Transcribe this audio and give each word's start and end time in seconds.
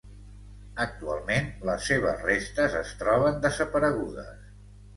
Actualment 0.85 1.51
les 1.71 1.85
seves 1.91 2.25
restes 2.31 2.81
es 2.81 2.97
troben 3.05 3.41
desaparegudes. 3.47 4.37